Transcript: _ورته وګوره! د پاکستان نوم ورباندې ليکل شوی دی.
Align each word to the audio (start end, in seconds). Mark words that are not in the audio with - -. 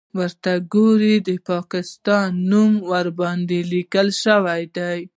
_ورته 0.17 0.51
وګوره! 0.59 1.13
د 1.27 1.29
پاکستان 1.51 2.29
نوم 2.51 2.71
ورباندې 2.91 3.59
ليکل 3.73 4.07
شوی 4.23 4.63
دی. 4.75 4.99